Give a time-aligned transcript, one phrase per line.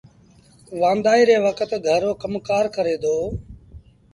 [0.79, 3.17] وآݩدآئيٚ ري وکت گھر رو ڪم ڪآر ڪري دو